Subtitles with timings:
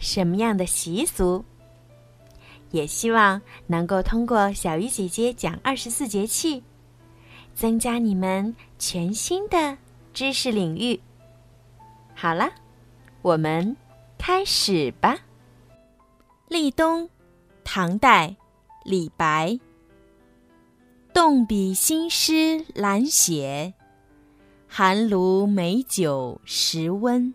[0.00, 1.44] 什么样的习俗？
[2.72, 6.64] 也希望能够通过小鱼姐姐讲二十四节气，
[7.54, 9.76] 增加你们全新的
[10.12, 11.00] 知识领域。
[12.14, 12.50] 好了，
[13.22, 13.76] 我们
[14.18, 15.18] 开始吧。
[16.48, 17.08] 立冬，
[17.62, 18.36] 唐代，
[18.84, 19.60] 李白。
[21.12, 23.74] 动笔新诗懒写，
[24.68, 27.34] 寒炉美酒时温。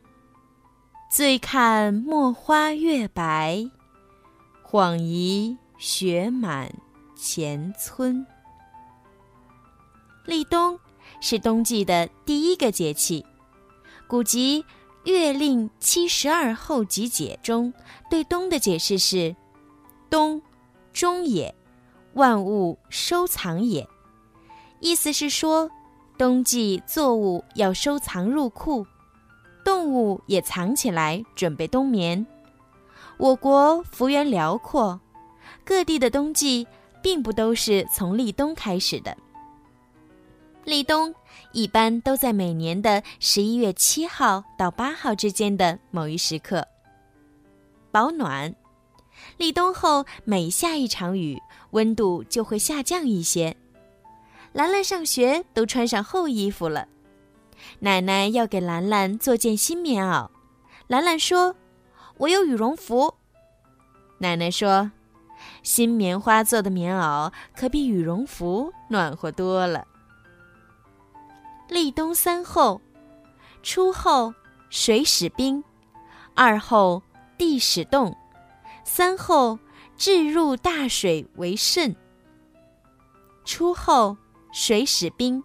[1.15, 3.71] 醉看墨花月白，
[4.69, 6.69] 恍疑雪满
[7.15, 8.27] 前村。
[10.25, 10.77] 立冬
[11.21, 13.25] 是冬季的第一个节气，
[14.09, 14.63] 古籍
[15.09, 17.73] 《月令七十二候集解》中
[18.09, 19.33] 对冬的解释是
[20.11, 20.41] ：“冬，
[20.91, 21.55] 终也，
[22.15, 23.87] 万物收藏也。”
[24.81, 25.71] 意思是说，
[26.17, 28.85] 冬季作物要收藏入库。
[29.65, 32.25] 动物也藏起来，准备冬眠。
[33.17, 35.01] 我国幅员辽阔，
[35.65, 36.67] 各地的冬季
[37.01, 39.17] 并不都是从立冬开始的。
[40.63, 41.13] 立冬
[41.51, 46.67] 一般都在每年的十一月七号到八号之间的某一时刻。
[47.91, 48.55] 保暖，
[49.37, 53.55] 立冬后每下一场雨，温度就会下降一些。
[54.53, 56.87] 兰兰上学都穿上厚衣服了。
[57.79, 60.29] 奶奶要给兰兰做件新棉袄，
[60.87, 61.55] 兰兰说
[62.17, 63.15] ：“我有羽绒服。”
[64.19, 64.91] 奶奶说
[65.61, 69.85] ：“新棉花做的棉袄可比羽绒服暖和多了。”
[71.67, 72.79] 立冬三候：
[73.63, 74.33] 初候
[74.69, 75.63] 水始冰，
[76.33, 77.01] 二候
[77.37, 78.15] 地始冻，
[78.83, 79.57] 三候
[79.97, 81.95] 置入大水为甚。
[83.43, 84.15] 初候
[84.51, 85.43] 水始冰。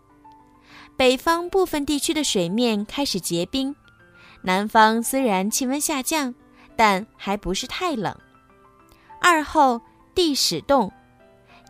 [1.00, 3.74] 北方部分地区的水面开始结冰，
[4.42, 6.34] 南方虽然气温下降，
[6.76, 8.14] 但还不是太冷。
[9.18, 9.80] 二后
[10.14, 10.92] 地始冻，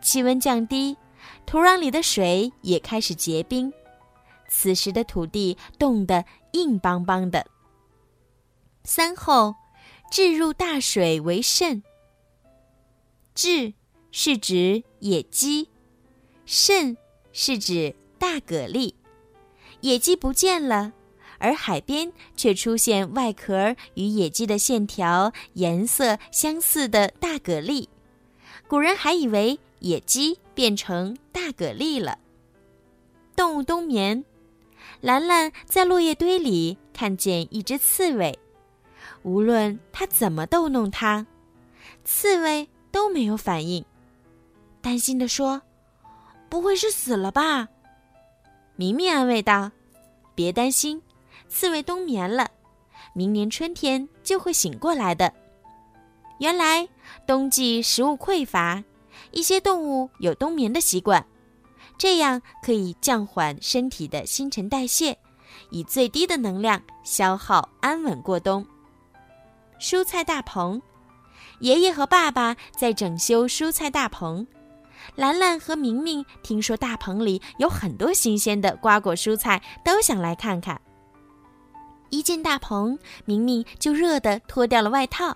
[0.01, 0.97] 气温降低，
[1.45, 3.71] 土壤里的水也开始结冰，
[4.49, 7.47] 此时的土地冻得硬邦邦的。
[8.83, 9.55] 三后
[10.11, 11.81] 置入大水为肾。
[13.33, 13.73] 置
[14.11, 15.69] 是指野鸡，
[16.45, 16.97] 肾
[17.31, 18.93] 是指大蛤蜊。
[19.81, 20.93] 野鸡不见了，
[21.37, 27.87] 而海边却出现外壳与野鸡的线条、颜色相似的大蛤蜊。
[28.67, 32.19] 古人还以为野鸡变成大蛤蜊了。
[33.35, 34.23] 动物冬眠，
[35.01, 38.37] 兰兰在落叶堆里看见一只刺猬，
[39.23, 41.25] 无论它怎么逗弄它，
[42.05, 43.83] 刺猬都没有反应。
[44.79, 45.63] 担心地说
[46.49, 47.67] ：“不会是死了吧？”
[48.81, 49.69] 明明安慰道
[50.33, 50.99] ：“别担心，
[51.47, 52.49] 刺猬冬眠了，
[53.13, 55.31] 明年春天就会醒过来的。
[56.39, 56.89] 原来
[57.27, 58.83] 冬季食物匮乏，
[59.29, 61.23] 一些动物有冬眠的习惯，
[61.95, 65.15] 这样可以降缓身体的新陈代谢，
[65.69, 68.65] 以最低的能量消耗，安稳过冬。”
[69.79, 70.81] 蔬菜大棚，
[71.59, 74.47] 爷爷和爸爸在整修蔬菜大棚。
[75.15, 80.79] 兰兰和明明听说大棚里有很多新鲜的瓜果蔬菜，都想来看看。
[82.09, 85.35] 一进大棚，明明就热得脱掉了外套。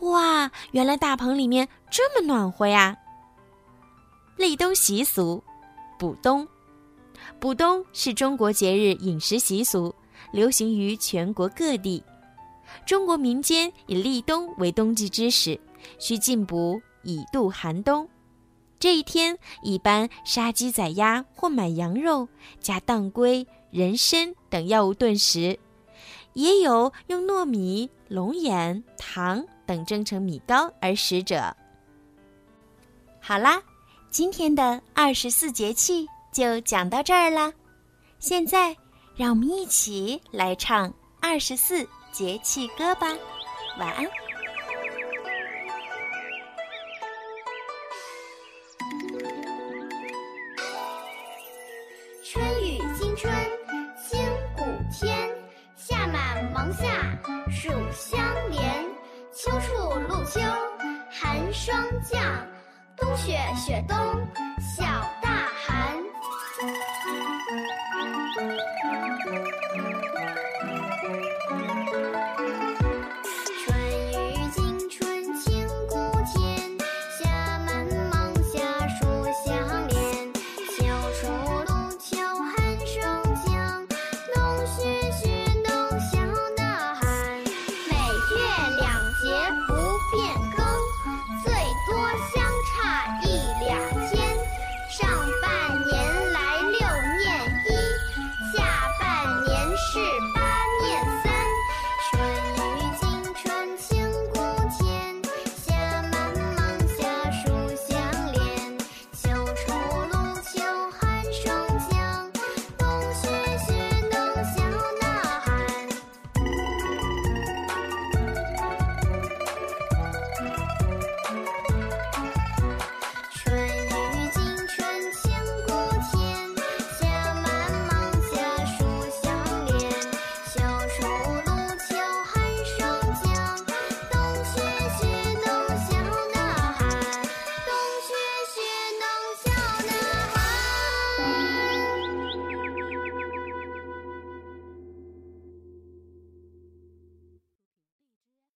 [0.00, 2.96] 哇，原来大棚里面这么暖和呀！
[4.36, 5.42] 立冬习俗，
[5.98, 6.46] 补冬。
[7.40, 9.94] 补冬是中国节日饮食习俗，
[10.32, 12.02] 流行于全国各地。
[12.84, 15.58] 中国民间以立冬为冬季之始，
[15.98, 18.06] 需进补以度寒冬。
[18.78, 22.28] 这一天，一般杀鸡宰鸭或买羊肉，
[22.60, 25.58] 加当归、人参等药物炖食；
[26.34, 31.56] 也有用糯米、龙眼、糖等蒸成米糕而食者。
[33.20, 33.62] 好啦，
[34.10, 37.52] 今天的二十四节气就讲到这儿啦。
[38.18, 38.76] 现在，
[39.16, 43.08] 让我们一起来唱二十四节气歌吧。
[43.78, 44.23] 晚安。
[53.16, 53.32] 春
[53.96, 54.20] 清
[54.56, 55.16] 谷天
[55.76, 56.86] 夏满芒夏
[57.48, 58.18] 暑相
[58.50, 58.94] 连。
[59.34, 59.74] 秋处
[60.08, 60.40] 露秋
[61.10, 62.22] 寒霜降
[62.96, 63.98] 冬雪雪冬